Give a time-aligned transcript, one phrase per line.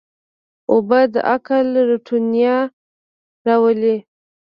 [0.71, 2.55] اوبه د عقل روڼتیا
[3.47, 3.95] راولي.